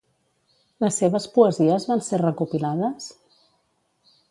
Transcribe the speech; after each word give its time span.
Les 0.83 0.97
seves 1.01 1.27
poesies 1.35 1.85
van 1.91 2.03
ser 2.09 2.21
recopilades? 2.23 3.13